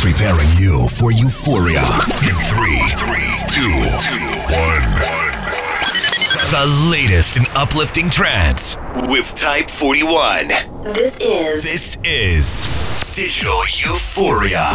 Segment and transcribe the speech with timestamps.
[0.00, 1.84] preparing you for euphoria
[2.22, 4.90] in three, three, two, two, one.
[6.50, 8.78] The latest in uplifting trance
[9.08, 10.48] with Type 41.
[10.94, 12.66] This is This is
[13.14, 14.70] Digital Euphoria.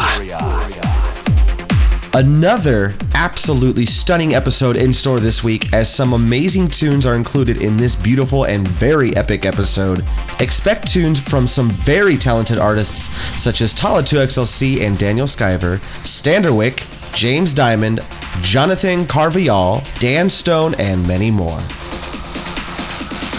[2.15, 7.75] Another absolutely stunning episode in store this week, as some amazing tunes are included in
[7.75, 10.01] this beautiful and very epic episode.
[10.39, 17.53] Expect tunes from some very talented artists such as Talla2XLC and Daniel Skyver, Standerwick, James
[17.53, 17.99] Diamond,
[18.41, 21.59] Jonathan Carvajal, Dan Stone, and many more.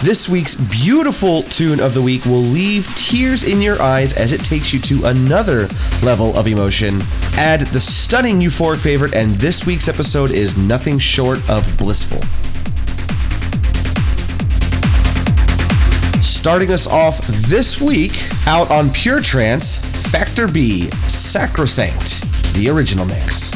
[0.03, 4.45] This week's beautiful tune of the week will leave tears in your eyes as it
[4.45, 5.69] takes you to another
[6.03, 7.01] level of emotion.
[7.33, 12.21] Add the stunning euphoric favorite, and this week's episode is nothing short of blissful.
[16.23, 19.79] Starting us off this week, out on Pure Trance,
[20.11, 22.23] Factor B, Sacrosanct,
[22.55, 23.51] the original mix.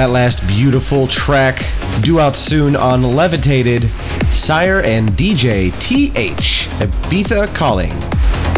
[0.00, 1.62] That last beautiful track,
[2.00, 3.86] due out soon on Levitated,
[4.32, 7.90] Sire and DJ TH, Ibiza Calling,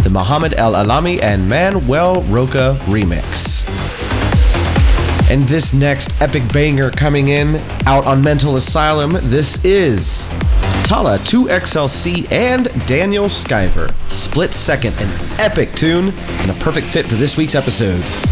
[0.05, 3.69] the Muhammad El Alami and Manuel Roca remix.
[5.33, 7.57] And this next epic banger coming in,
[7.87, 10.29] out on Mental Asylum, this is
[10.85, 13.93] Talla 2XLC and Daniel Skyver.
[14.09, 18.32] Split second, an epic tune, and a perfect fit for this week's episode.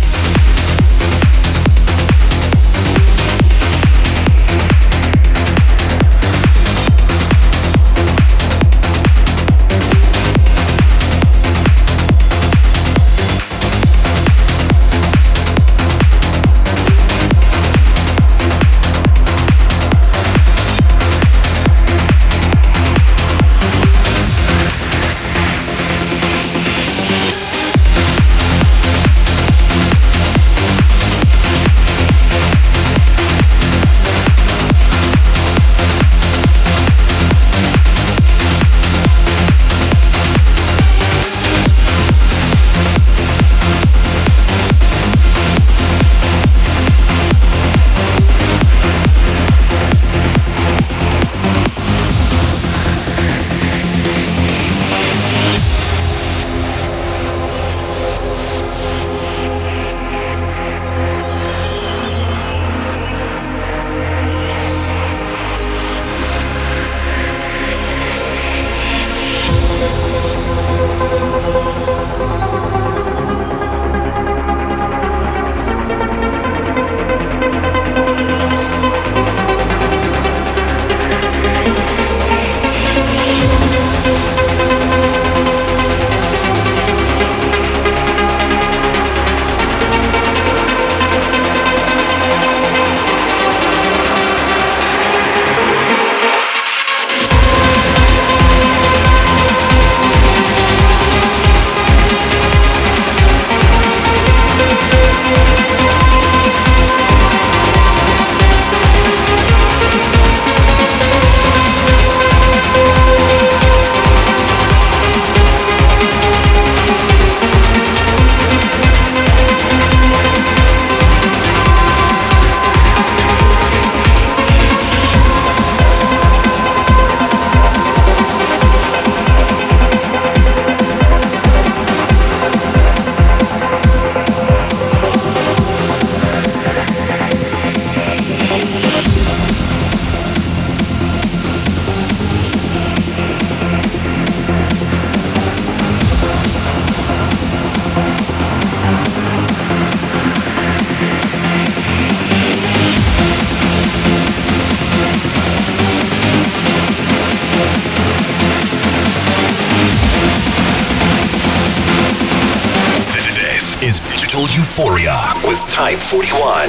[163.83, 166.69] is Digital Euphoria with Type 41.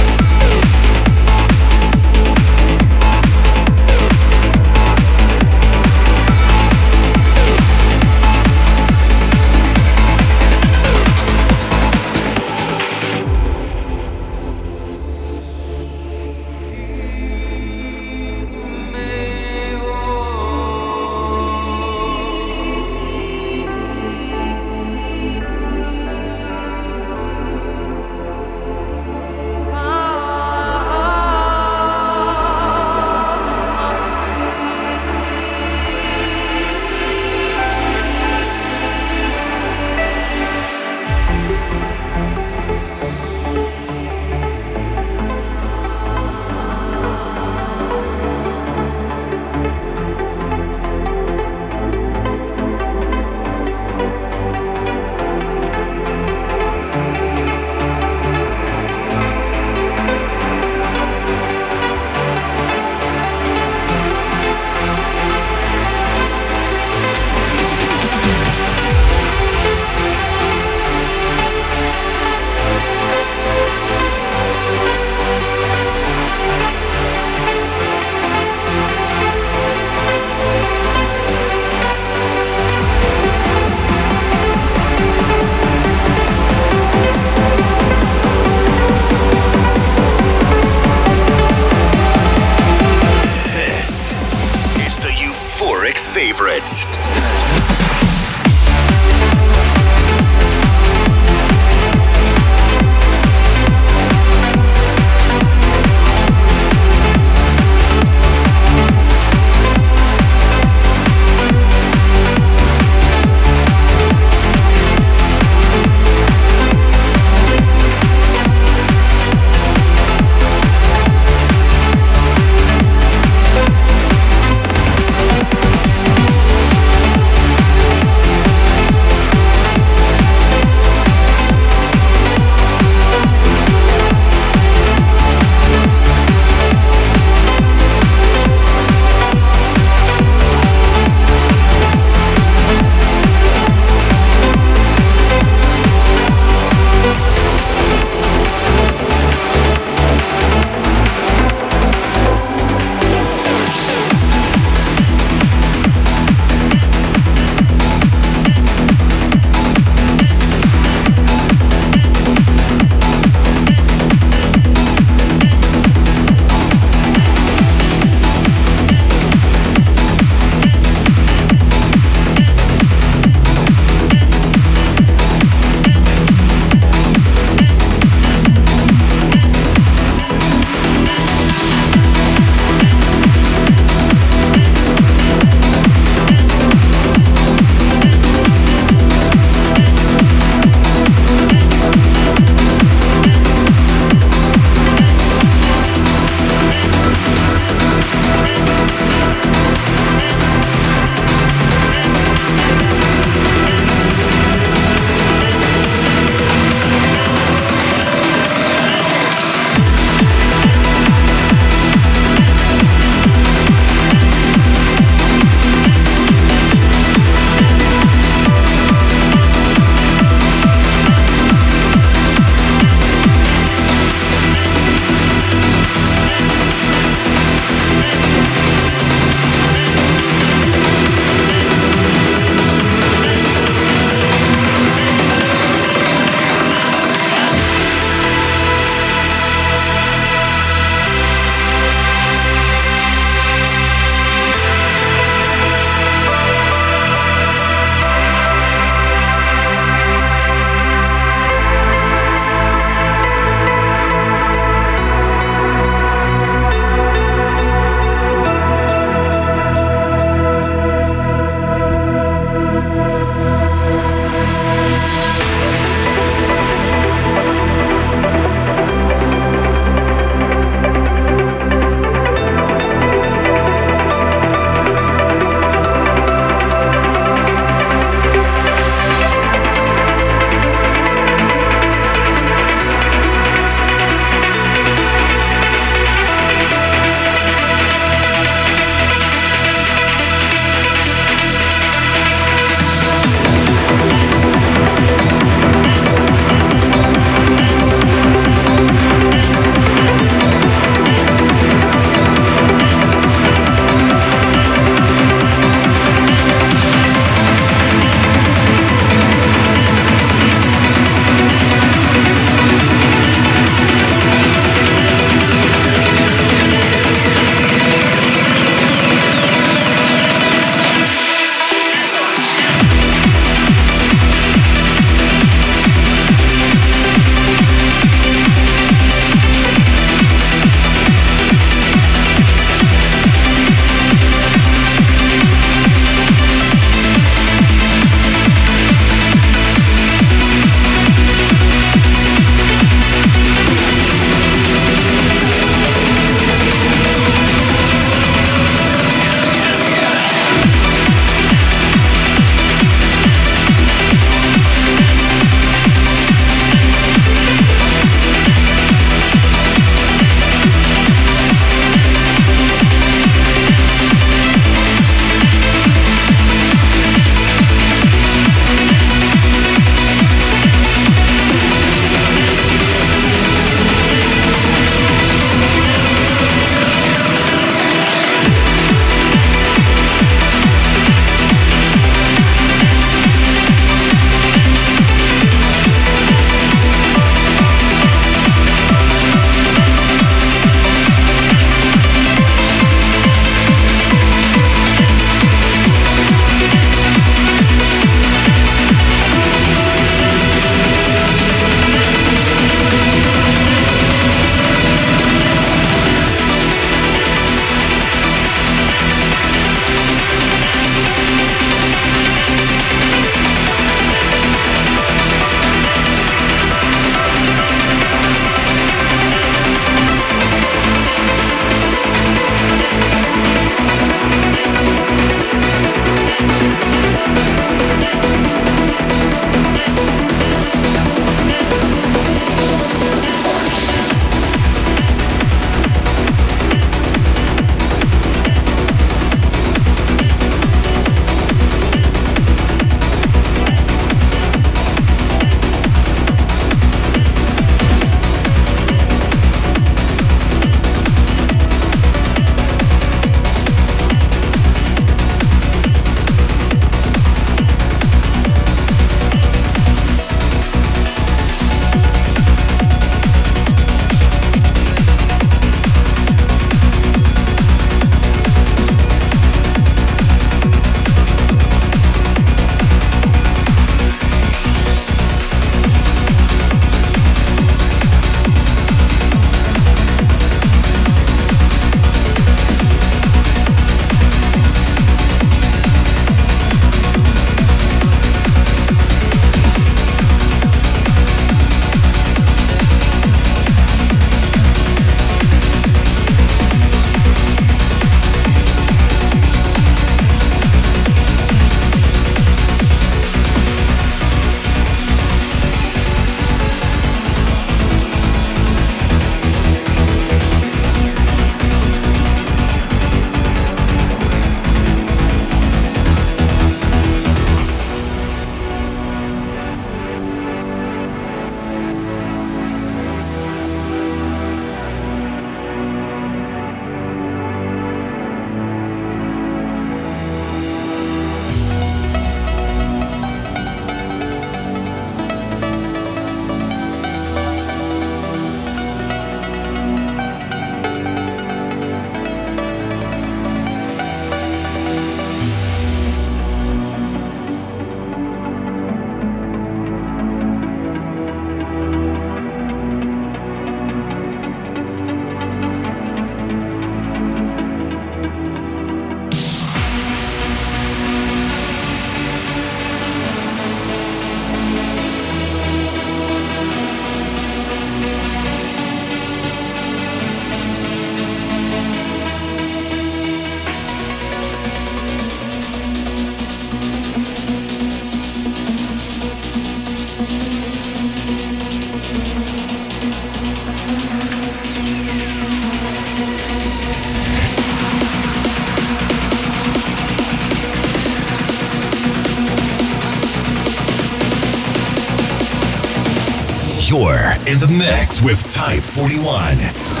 [597.51, 600.00] In the mix with Type 41.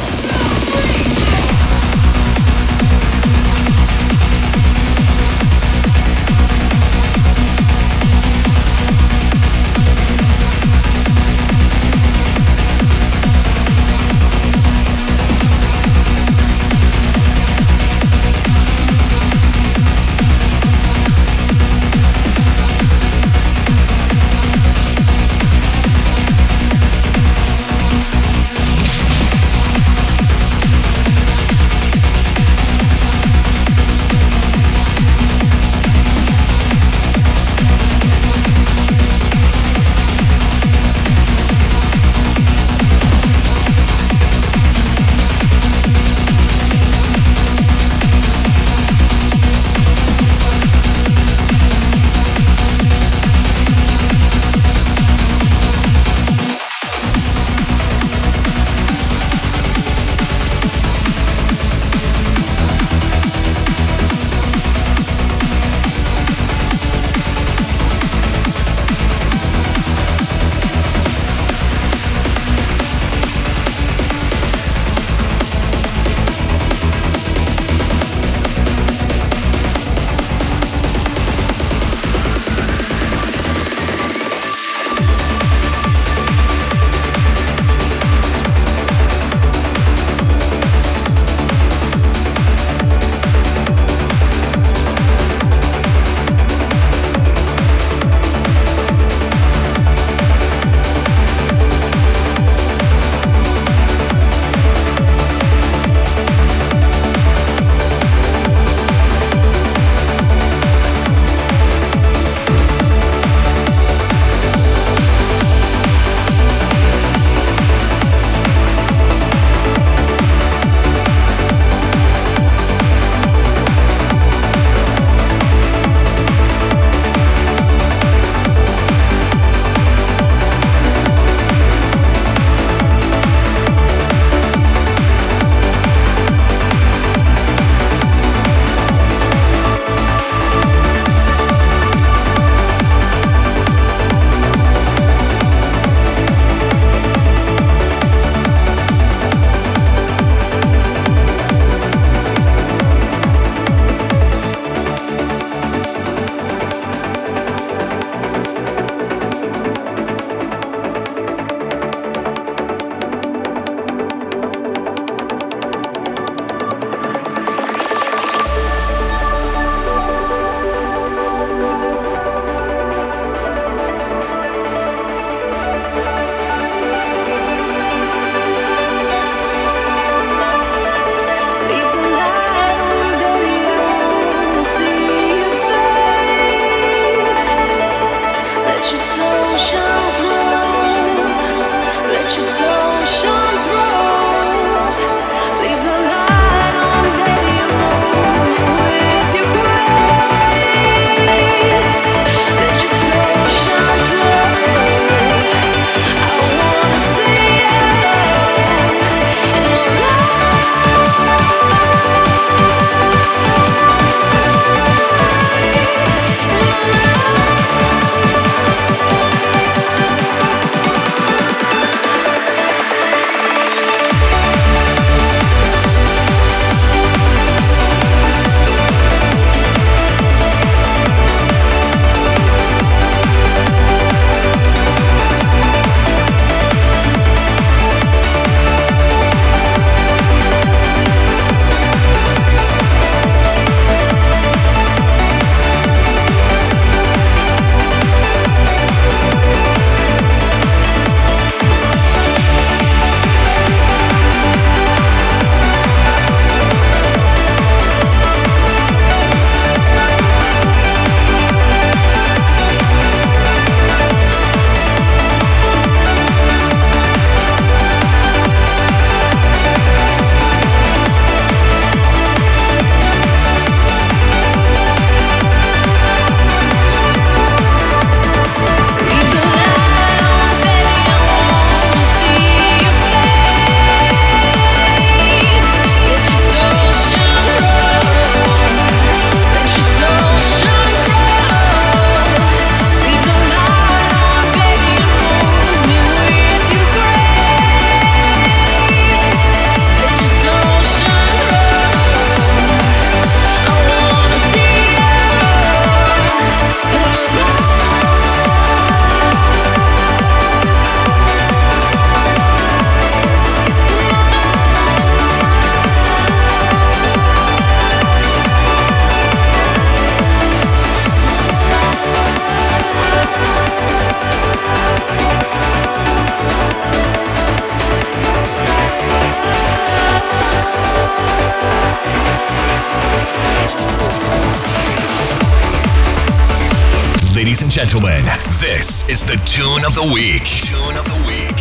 [337.91, 338.23] Gentlemen,
[338.61, 340.45] this is the tune of the week.
[340.45, 341.59] Tune of the week.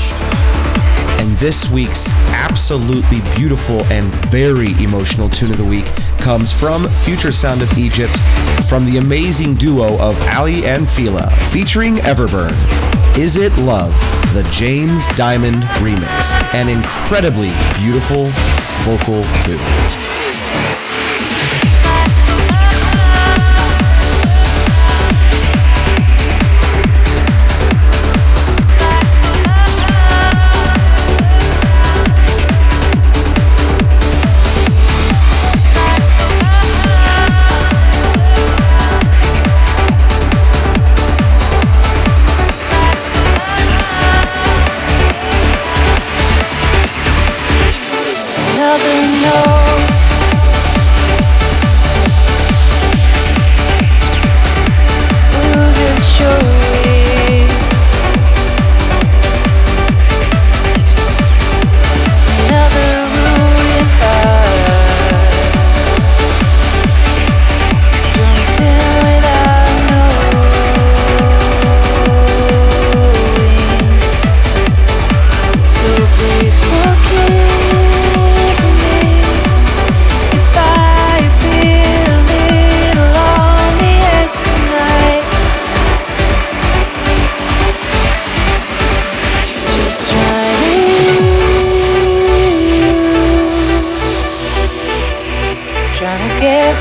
[1.21, 5.87] And this week's absolutely beautiful and very emotional tune of the week
[6.19, 8.17] comes from Future Sound of Egypt
[8.69, 12.53] from the amazing duo of Aly and Fila featuring Everburn.
[13.19, 13.93] Is It Love,
[14.33, 16.55] the James Diamond remix.
[16.55, 17.51] An incredibly
[17.81, 18.27] beautiful
[18.85, 20.10] vocal tune.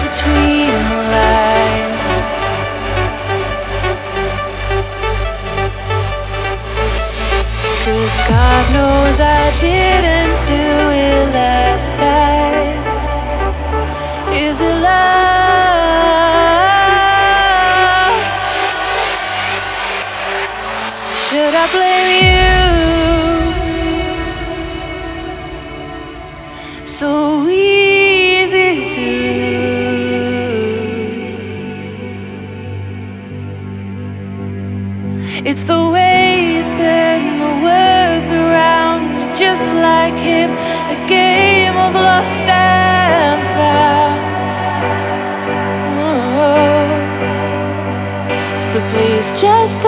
[0.03, 1.99] between the lines.
[7.85, 10.65] Cause God knows I didn't do
[11.05, 12.38] it last time.
[48.91, 49.85] Please just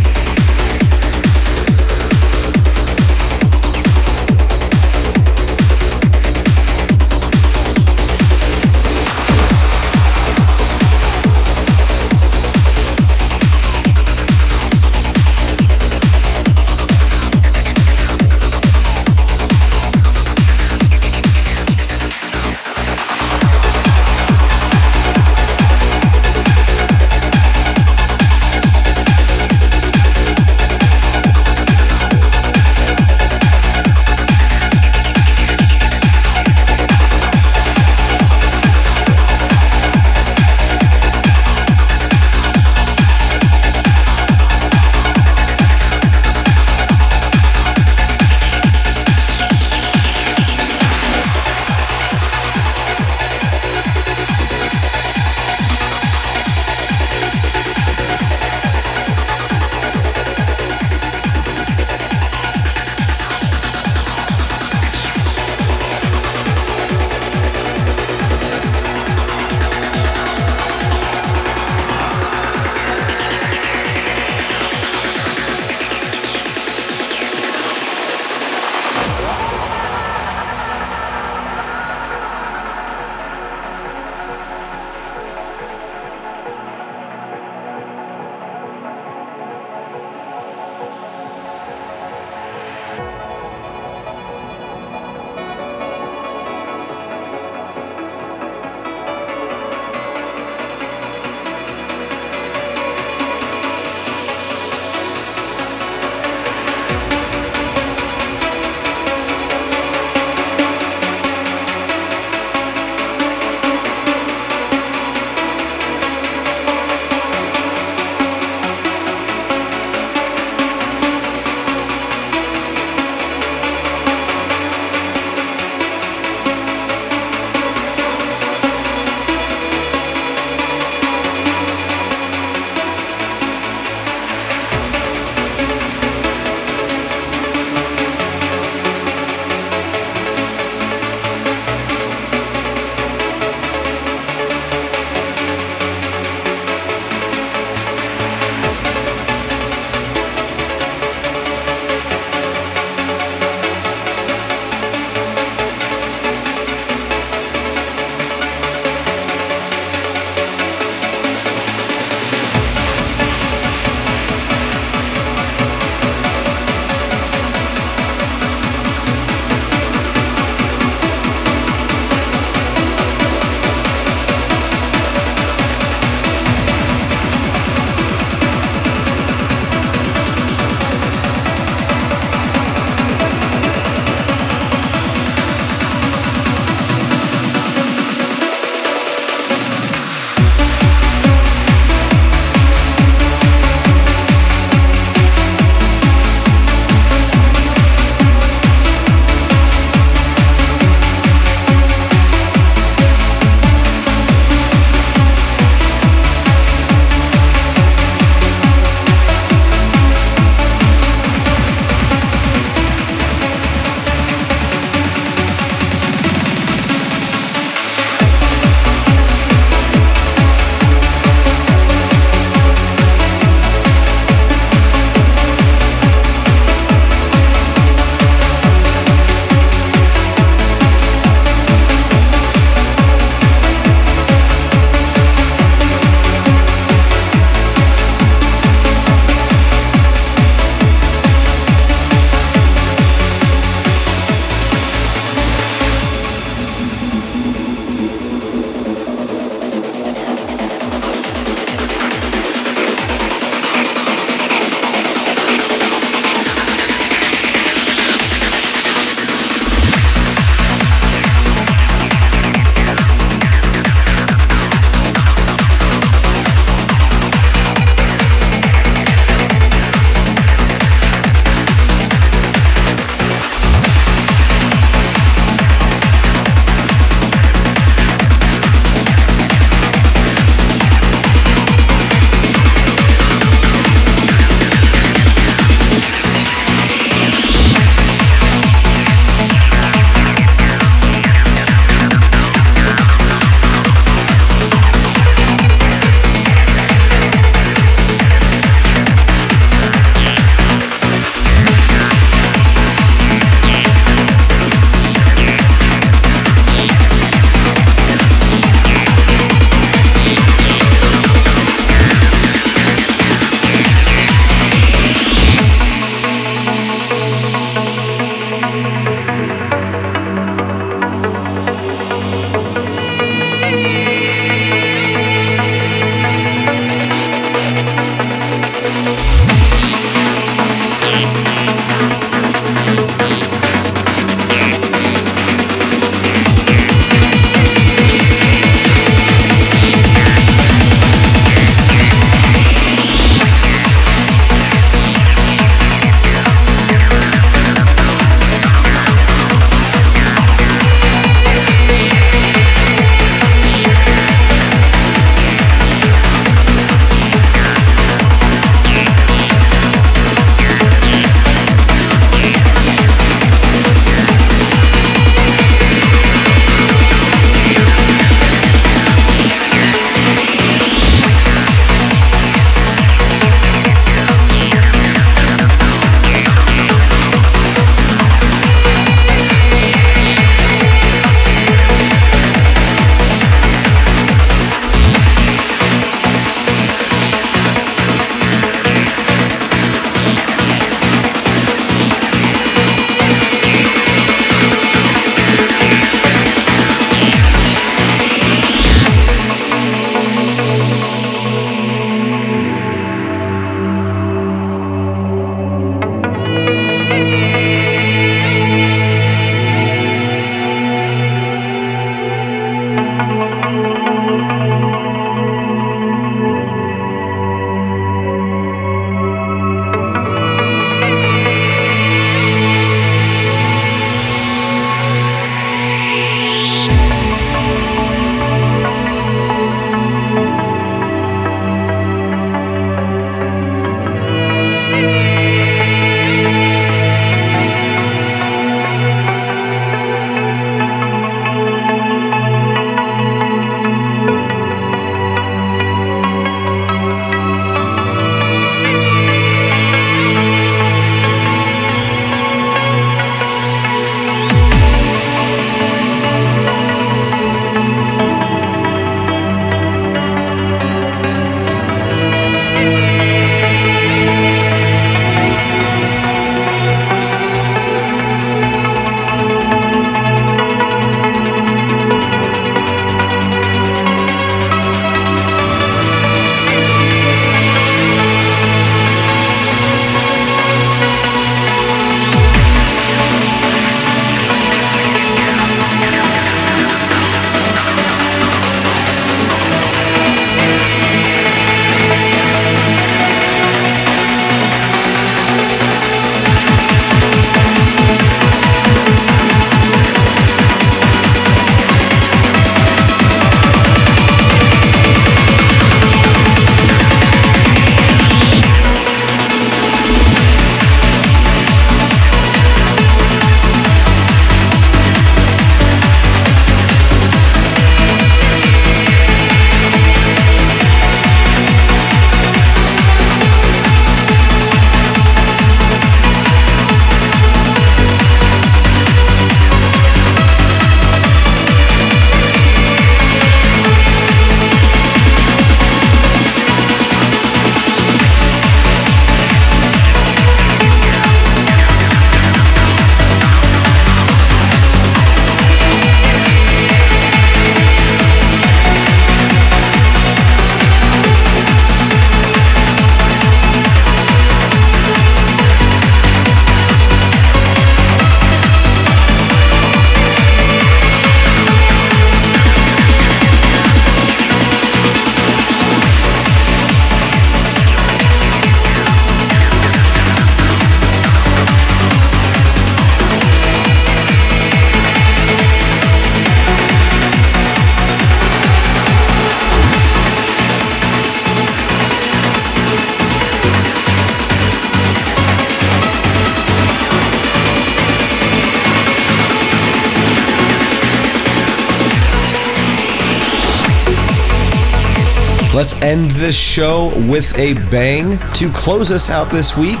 [595.76, 600.00] Let's end this show with a bang to close us out this week.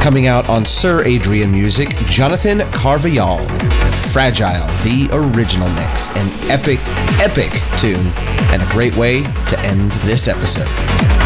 [0.00, 3.46] Coming out on Sir Adrian Music, Jonathan Carvajal,
[4.10, 6.08] Fragile, the original mix.
[6.16, 6.78] An epic,
[7.20, 8.10] epic tune,
[8.54, 11.23] and a great way to end this episode.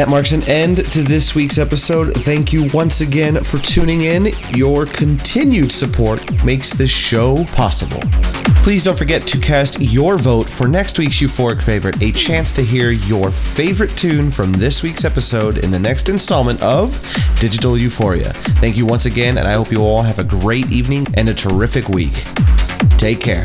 [0.00, 2.14] That marks an end to this week's episode.
[2.14, 4.28] Thank you once again for tuning in.
[4.48, 8.00] Your continued support makes this show possible.
[8.64, 12.62] Please don't forget to cast your vote for next week's Euphoric Favorite, a chance to
[12.62, 16.98] hear your favorite tune from this week's episode in the next installment of
[17.38, 18.32] Digital Euphoria.
[18.32, 21.34] Thank you once again, and I hope you all have a great evening and a
[21.34, 22.24] terrific week.
[22.96, 23.44] Take care.